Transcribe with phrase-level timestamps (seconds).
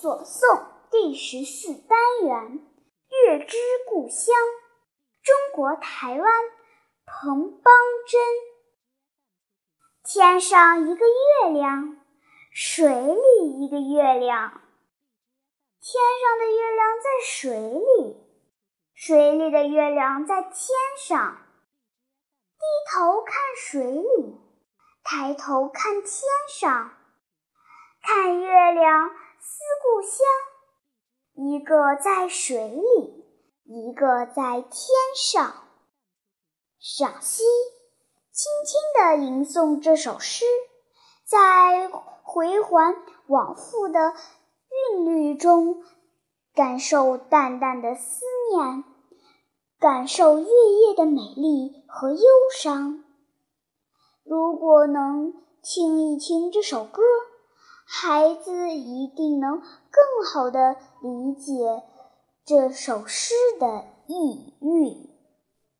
[0.00, 2.60] 所诵第十四单元
[3.26, 3.56] 《月之
[3.90, 4.16] 故乡》，
[5.24, 6.24] 中国台湾
[7.04, 7.74] 彭邦
[8.06, 8.20] 珍。
[10.04, 11.96] 天上一个月亮，
[12.52, 14.62] 水里一个月亮。
[15.80, 18.16] 天上的月亮在水里，
[18.94, 20.54] 水里的月亮在天
[20.96, 21.38] 上。
[22.56, 24.36] 低头看水里，
[25.02, 26.12] 抬头看天
[26.48, 26.92] 上，
[28.00, 29.10] 看月亮。
[29.40, 30.26] 思故乡，
[31.34, 33.24] 一个在水里，
[33.64, 34.72] 一个在天
[35.16, 35.64] 上。
[36.80, 37.44] 赏析，
[38.32, 40.44] 轻轻地吟诵这首诗，
[41.24, 41.88] 在
[42.22, 42.96] 回环
[43.28, 44.14] 往复的
[44.92, 45.84] 韵律中，
[46.54, 48.84] 感受淡淡的思念，
[49.78, 53.04] 感受月夜的美丽和忧伤。
[54.24, 55.32] 如果能
[55.62, 57.02] 听一听这首歌。
[57.90, 61.82] 孩子一定能更好的理解
[62.44, 65.17] 这首诗的意蕴。